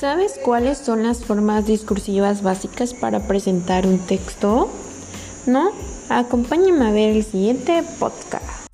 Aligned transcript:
¿Sabes 0.00 0.40
cuáles 0.42 0.78
son 0.78 1.02
las 1.02 1.22
formas 1.26 1.66
discursivas 1.66 2.42
básicas 2.42 2.94
para 2.94 3.28
presentar 3.28 3.86
un 3.86 3.98
texto? 3.98 4.70
¿No? 5.44 5.72
Acompáñame 6.08 6.86
a 6.86 6.90
ver 6.90 7.14
el 7.16 7.22
siguiente 7.22 7.84
podcast. 7.98 8.66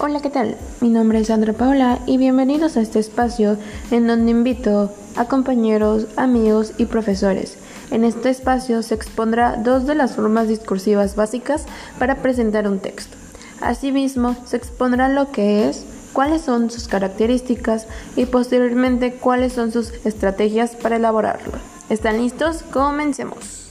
Hola, 0.00 0.20
¿qué 0.20 0.30
tal? 0.30 0.56
Mi 0.80 0.88
nombre 0.88 1.20
es 1.20 1.28
Sandra 1.28 1.52
Paula 1.52 2.00
y 2.04 2.18
bienvenidos 2.18 2.76
a 2.76 2.80
este 2.80 2.98
espacio 2.98 3.58
en 3.92 4.08
donde 4.08 4.32
invito 4.32 4.92
a 5.14 5.26
compañeros, 5.26 6.08
amigos 6.16 6.72
y 6.78 6.86
profesores. 6.86 7.58
En 7.90 8.04
este 8.04 8.30
espacio 8.30 8.82
se 8.82 8.94
expondrá 8.94 9.56
dos 9.56 9.86
de 9.86 9.94
las 9.94 10.16
formas 10.16 10.48
discursivas 10.48 11.16
básicas 11.16 11.66
para 11.98 12.16
presentar 12.16 12.66
un 12.66 12.78
texto. 12.78 13.16
Asimismo, 13.60 14.36
se 14.44 14.56
expondrá 14.56 15.08
lo 15.08 15.30
que 15.30 15.68
es, 15.68 15.84
cuáles 16.12 16.42
son 16.42 16.70
sus 16.70 16.88
características 16.88 17.86
y 18.16 18.26
posteriormente 18.26 19.14
cuáles 19.14 19.52
son 19.52 19.72
sus 19.72 19.92
estrategias 20.04 20.76
para 20.76 20.96
elaborarlo. 20.96 21.52
¿Están 21.88 22.18
listos? 22.18 22.62
Comencemos. 22.72 23.63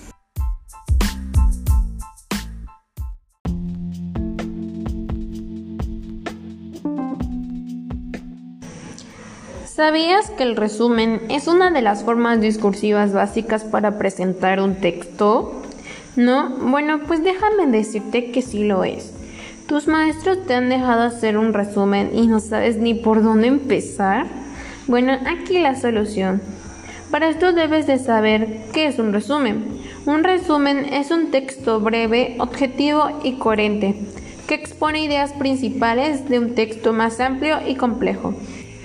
¿Sabías 9.75 10.29
que 10.29 10.43
el 10.43 10.55
resumen 10.55 11.23
es 11.29 11.47
una 11.47 11.71
de 11.71 11.81
las 11.81 12.03
formas 12.03 12.39
discursivas 12.39 13.11
básicas 13.11 13.63
para 13.63 13.97
presentar 13.97 14.61
un 14.61 14.75
texto? 14.75 15.63
¿No? 16.15 16.51
Bueno, 16.57 16.99
pues 17.07 17.23
déjame 17.23 17.65
decirte 17.65 18.29
que 18.29 18.43
sí 18.43 18.65
lo 18.65 18.83
es. 18.83 19.11
¿Tus 19.65 19.87
maestros 19.87 20.45
te 20.45 20.53
han 20.53 20.69
dejado 20.69 21.01
hacer 21.01 21.39
un 21.39 21.53
resumen 21.53 22.11
y 22.13 22.27
no 22.27 22.39
sabes 22.39 22.77
ni 22.77 22.93
por 22.93 23.23
dónde 23.23 23.47
empezar? 23.47 24.27
Bueno, 24.85 25.13
aquí 25.25 25.57
la 25.57 25.73
solución. 25.73 26.39
Para 27.09 27.29
esto 27.29 27.51
debes 27.51 27.87
de 27.87 27.97
saber 27.97 28.65
qué 28.73 28.85
es 28.85 28.99
un 28.99 29.11
resumen. 29.11 29.65
Un 30.05 30.23
resumen 30.23 30.85
es 30.85 31.09
un 31.09 31.31
texto 31.31 31.79
breve, 31.79 32.35
objetivo 32.37 33.21
y 33.23 33.39
coherente, 33.39 33.95
que 34.45 34.53
expone 34.53 35.03
ideas 35.03 35.33
principales 35.33 36.29
de 36.29 36.37
un 36.37 36.53
texto 36.53 36.93
más 36.93 37.19
amplio 37.19 37.57
y 37.67 37.73
complejo. 37.73 38.35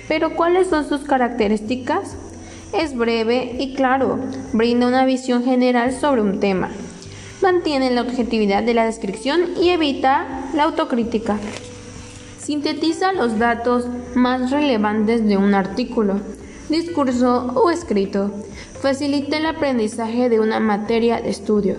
Pero 0.09 0.35
¿cuáles 0.35 0.67
son 0.67 0.89
sus 0.89 1.01
características? 1.01 2.15
Es 2.73 2.97
breve 2.97 3.55
y 3.59 3.75
claro, 3.75 4.17
brinda 4.53 4.87
una 4.87 5.05
visión 5.05 5.43
general 5.45 5.93
sobre 5.93 6.21
un 6.21 6.39
tema. 6.39 6.71
Mantiene 7.43 7.91
la 7.91 8.01
objetividad 8.01 8.63
de 8.63 8.73
la 8.73 8.85
descripción 8.85 9.41
y 9.61 9.69
evita 9.69 10.25
la 10.55 10.63
autocrítica. 10.63 11.37
Sintetiza 12.39 13.13
los 13.13 13.37
datos 13.37 13.85
más 14.15 14.49
relevantes 14.49 15.25
de 15.27 15.37
un 15.37 15.53
artículo, 15.53 16.19
discurso 16.69 17.53
o 17.55 17.69
escrito. 17.69 18.31
Facilita 18.81 19.37
el 19.37 19.45
aprendizaje 19.45 20.27
de 20.27 20.39
una 20.39 20.59
materia 20.59 21.21
de 21.21 21.29
estudio. 21.29 21.75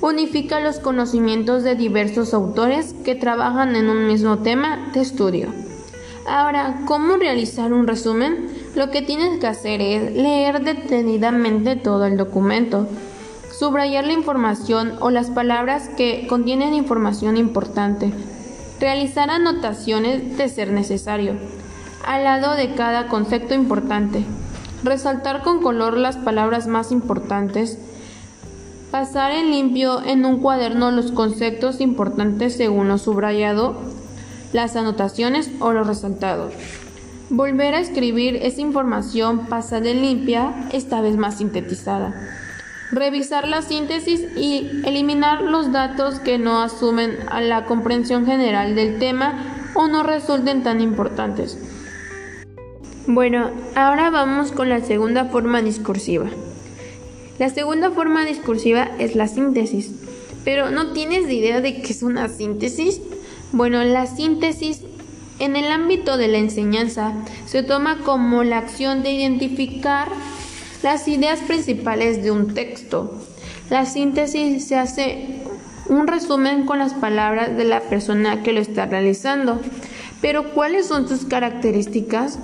Unifica 0.00 0.60
los 0.60 0.78
conocimientos 0.78 1.64
de 1.64 1.74
diversos 1.74 2.32
autores 2.32 2.94
que 3.04 3.16
trabajan 3.16 3.74
en 3.74 3.88
un 3.88 4.06
mismo 4.06 4.38
tema 4.38 4.90
de 4.94 5.00
estudio. 5.00 5.65
Ahora, 6.28 6.80
¿cómo 6.86 7.16
realizar 7.18 7.72
un 7.72 7.86
resumen? 7.86 8.48
Lo 8.74 8.90
que 8.90 9.00
tienes 9.00 9.38
que 9.38 9.46
hacer 9.46 9.80
es 9.80 10.12
leer 10.12 10.64
detenidamente 10.64 11.76
todo 11.76 12.04
el 12.04 12.16
documento, 12.16 12.88
subrayar 13.56 14.04
la 14.04 14.12
información 14.12 14.94
o 15.00 15.10
las 15.10 15.30
palabras 15.30 15.88
que 15.96 16.26
contienen 16.28 16.74
información 16.74 17.36
importante, 17.36 18.12
realizar 18.80 19.30
anotaciones 19.30 20.36
de 20.36 20.48
ser 20.48 20.72
necesario, 20.72 21.34
al 22.04 22.24
lado 22.24 22.56
de 22.56 22.74
cada 22.74 23.06
concepto 23.06 23.54
importante, 23.54 24.24
resaltar 24.82 25.42
con 25.42 25.62
color 25.62 25.96
las 25.96 26.16
palabras 26.16 26.66
más 26.66 26.90
importantes, 26.90 27.78
pasar 28.90 29.30
en 29.30 29.52
limpio 29.52 30.04
en 30.04 30.24
un 30.24 30.40
cuaderno 30.40 30.90
los 30.90 31.12
conceptos 31.12 31.80
importantes 31.80 32.56
según 32.56 32.88
lo 32.88 32.98
subrayado 32.98 33.76
las 34.56 34.74
anotaciones 34.74 35.50
o 35.60 35.72
los 35.72 35.86
resaltados. 35.86 36.52
Volver 37.28 37.74
a 37.74 37.80
escribir 37.80 38.36
esa 38.36 38.60
información 38.60 39.46
pasada 39.46 39.90
en 39.90 40.00
limpia, 40.00 40.68
esta 40.72 41.00
vez 41.00 41.16
más 41.16 41.38
sintetizada. 41.38 42.14
Revisar 42.90 43.46
la 43.48 43.62
síntesis 43.62 44.22
y 44.36 44.82
eliminar 44.84 45.42
los 45.42 45.72
datos 45.72 46.20
que 46.20 46.38
no 46.38 46.62
asumen 46.62 47.18
a 47.28 47.40
la 47.40 47.66
comprensión 47.66 48.26
general 48.26 48.74
del 48.74 48.98
tema 48.98 49.72
o 49.74 49.88
no 49.88 50.02
resulten 50.02 50.62
tan 50.62 50.80
importantes. 50.80 51.58
Bueno, 53.06 53.50
ahora 53.74 54.10
vamos 54.10 54.52
con 54.52 54.68
la 54.68 54.80
segunda 54.80 55.26
forma 55.26 55.62
discursiva. 55.62 56.26
La 57.38 57.50
segunda 57.50 57.90
forma 57.90 58.24
discursiva 58.24 58.88
es 58.98 59.14
la 59.14 59.28
síntesis. 59.28 59.90
Pero 60.44 60.70
¿no 60.70 60.92
tienes 60.92 61.30
idea 61.30 61.60
de 61.60 61.82
qué 61.82 61.92
es 61.92 62.02
una 62.02 62.28
síntesis? 62.28 63.00
Bueno, 63.52 63.82
la 63.84 64.06
síntesis 64.06 64.82
en 65.38 65.56
el 65.56 65.70
ámbito 65.70 66.16
de 66.16 66.28
la 66.28 66.38
enseñanza 66.38 67.12
se 67.46 67.62
toma 67.62 67.98
como 67.98 68.42
la 68.44 68.58
acción 68.58 69.02
de 69.02 69.12
identificar 69.12 70.08
las 70.82 71.06
ideas 71.08 71.40
principales 71.40 72.22
de 72.22 72.30
un 72.30 72.54
texto. 72.54 73.20
La 73.70 73.86
síntesis 73.86 74.66
se 74.66 74.76
hace 74.76 75.42
un 75.88 76.06
resumen 76.06 76.66
con 76.66 76.78
las 76.78 76.94
palabras 76.94 77.56
de 77.56 77.64
la 77.64 77.80
persona 77.80 78.42
que 78.42 78.52
lo 78.52 78.60
está 78.60 78.86
realizando. 78.86 79.60
Pero 80.20 80.52
¿cuáles 80.52 80.86
son 80.86 81.08
sus 81.08 81.24
características? 81.24 82.38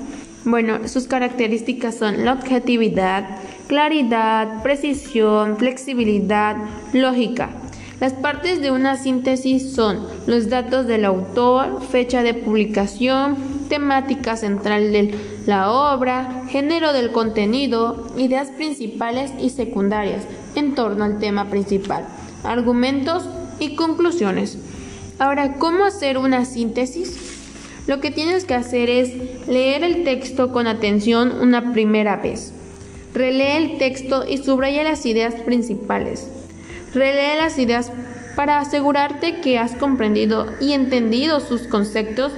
Bueno, 0.44 0.88
sus 0.88 1.06
características 1.06 1.96
son 1.96 2.24
la 2.24 2.32
objetividad, 2.32 3.38
claridad, 3.68 4.62
precisión, 4.62 5.56
flexibilidad, 5.56 6.56
lógica. 6.92 7.50
Las 8.02 8.14
partes 8.14 8.60
de 8.60 8.72
una 8.72 8.96
síntesis 8.96 9.76
son 9.76 10.04
los 10.26 10.50
datos 10.50 10.88
del 10.88 11.04
autor, 11.04 11.80
fecha 11.80 12.24
de 12.24 12.34
publicación, 12.34 13.36
temática 13.68 14.36
central 14.36 14.90
de 14.90 15.14
la 15.46 15.70
obra, 15.70 16.42
género 16.48 16.92
del 16.92 17.12
contenido, 17.12 18.08
ideas 18.18 18.48
principales 18.48 19.30
y 19.38 19.50
secundarias 19.50 20.24
en 20.56 20.74
torno 20.74 21.04
al 21.04 21.20
tema 21.20 21.48
principal, 21.48 22.04
argumentos 22.42 23.28
y 23.60 23.76
conclusiones. 23.76 24.58
Ahora, 25.20 25.54
¿cómo 25.60 25.84
hacer 25.84 26.18
una 26.18 26.44
síntesis? 26.44 27.16
Lo 27.86 28.00
que 28.00 28.10
tienes 28.10 28.44
que 28.44 28.54
hacer 28.54 28.90
es 28.90 29.46
leer 29.46 29.84
el 29.84 30.02
texto 30.02 30.50
con 30.50 30.66
atención 30.66 31.40
una 31.40 31.72
primera 31.72 32.16
vez. 32.16 32.52
Relee 33.14 33.58
el 33.58 33.78
texto 33.78 34.24
y 34.28 34.38
subraya 34.38 34.82
las 34.82 35.06
ideas 35.06 35.34
principales. 35.34 36.41
Relee 36.94 37.36
las 37.36 37.58
ideas 37.58 37.90
para 38.36 38.58
asegurarte 38.58 39.40
que 39.40 39.58
has 39.58 39.74
comprendido 39.74 40.52
y 40.60 40.72
entendido 40.72 41.40
sus 41.40 41.62
conceptos, 41.62 42.32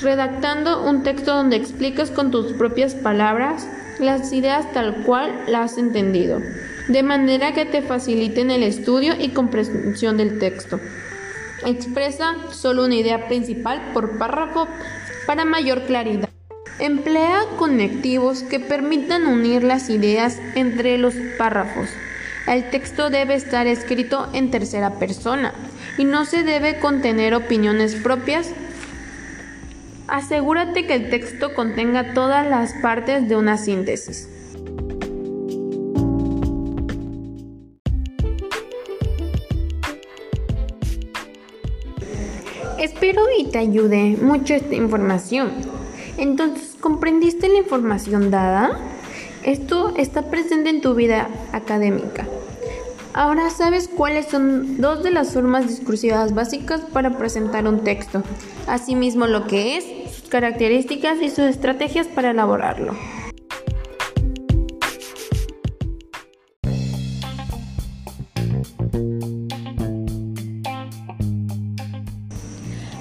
redactando 0.00 0.82
un 0.82 1.02
texto 1.02 1.34
donde 1.34 1.56
explicas 1.56 2.10
con 2.10 2.30
tus 2.30 2.52
propias 2.52 2.94
palabras 2.94 3.68
las 3.98 4.32
ideas 4.32 4.72
tal 4.72 5.02
cual 5.04 5.44
las 5.46 5.72
has 5.72 5.78
entendido, 5.78 6.40
de 6.88 7.02
manera 7.02 7.52
que 7.52 7.64
te 7.64 7.82
faciliten 7.82 8.50
el 8.50 8.62
estudio 8.62 9.14
y 9.18 9.30
comprensión 9.30 10.16
del 10.16 10.38
texto. 10.38 10.80
Expresa 11.64 12.34
solo 12.52 12.84
una 12.84 12.94
idea 12.94 13.28
principal 13.28 13.90
por 13.92 14.18
párrafo 14.18 14.68
para 15.26 15.44
mayor 15.44 15.82
claridad. 15.82 16.28
Emplea 16.78 17.44
conectivos 17.56 18.42
que 18.42 18.60
permitan 18.60 19.26
unir 19.26 19.64
las 19.64 19.88
ideas 19.88 20.38
entre 20.54 20.98
los 20.98 21.14
párrafos. 21.38 21.88
El 22.46 22.70
texto 22.70 23.10
debe 23.10 23.34
estar 23.34 23.66
escrito 23.66 24.28
en 24.32 24.52
tercera 24.52 24.98
persona 25.00 25.52
y 25.98 26.04
no 26.04 26.24
se 26.24 26.44
debe 26.44 26.78
contener 26.78 27.34
opiniones 27.34 27.96
propias. 27.96 28.50
Asegúrate 30.06 30.86
que 30.86 30.94
el 30.94 31.10
texto 31.10 31.54
contenga 31.54 32.14
todas 32.14 32.46
las 32.46 32.72
partes 32.74 33.28
de 33.28 33.34
una 33.34 33.58
síntesis. 33.58 34.28
Espero 42.78 43.22
y 43.36 43.46
te 43.46 43.58
ayude 43.58 44.16
mucho 44.22 44.54
esta 44.54 44.76
información. 44.76 45.50
Entonces, 46.16 46.76
¿comprendiste 46.80 47.48
la 47.48 47.58
información 47.58 48.30
dada? 48.30 48.95
Esto 49.46 49.94
está 49.96 50.22
presente 50.22 50.70
en 50.70 50.80
tu 50.80 50.96
vida 50.96 51.28
académica. 51.52 52.26
Ahora 53.14 53.48
sabes 53.48 53.86
cuáles 53.86 54.26
son 54.26 54.80
dos 54.80 55.04
de 55.04 55.12
las 55.12 55.34
formas 55.34 55.68
discursivas 55.68 56.34
básicas 56.34 56.80
para 56.80 57.16
presentar 57.16 57.68
un 57.68 57.84
texto, 57.84 58.24
asimismo 58.66 59.28
lo 59.28 59.46
que 59.46 59.76
es, 59.76 59.84
sus 60.12 60.28
características 60.28 61.22
y 61.22 61.30
sus 61.30 61.44
estrategias 61.44 62.08
para 62.08 62.32
elaborarlo. 62.32 62.96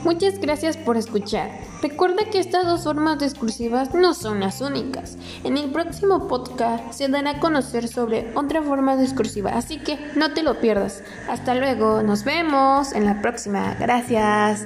Muchas 0.03 0.39
gracias 0.39 0.77
por 0.77 0.95
escuchar. 0.95 1.64
Recuerda 1.87 2.25
que 2.31 2.39
estas 2.39 2.65
dos 2.65 2.83
formas 2.83 3.19
discursivas 3.19 3.93
no 3.93 4.15
son 4.15 4.39
las 4.39 4.59
únicas. 4.59 5.19
En 5.43 5.55
el 5.55 5.69
próximo 5.69 6.27
podcast 6.27 6.91
se 6.91 7.07
dará 7.09 7.29
a 7.29 7.39
conocer 7.39 7.87
sobre 7.87 8.31
otra 8.33 8.63
forma 8.63 8.97
discursiva, 8.97 9.51
así 9.51 9.77
que 9.77 9.99
no 10.15 10.33
te 10.33 10.41
lo 10.41 10.59
pierdas. 10.59 11.03
Hasta 11.29 11.53
luego, 11.53 12.01
nos 12.01 12.23
vemos 12.23 12.91
en 12.91 13.05
la 13.05 13.21
próxima. 13.21 13.75
Gracias. 13.79 14.65